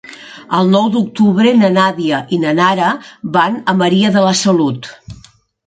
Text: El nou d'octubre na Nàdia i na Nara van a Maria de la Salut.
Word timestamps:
El 0.59 0.69
nou 0.75 0.87
d'octubre 0.95 1.51
na 1.59 1.69
Nàdia 1.75 2.23
i 2.37 2.41
na 2.45 2.55
Nara 2.61 2.89
van 3.39 3.61
a 3.75 3.79
Maria 3.85 4.15
de 4.19 4.27
la 4.29 4.35
Salut. 4.43 4.93